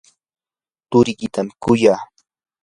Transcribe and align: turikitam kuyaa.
turikitam 0.89 1.47
kuyaa. 1.61 2.01